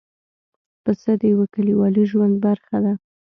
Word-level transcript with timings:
پسه 0.83 1.11
د 1.21 1.23
یوه 1.33 1.45
کلیوالي 1.53 2.03
ژوند 2.11 2.35
برخه 2.45 2.77
ده. 2.83 2.93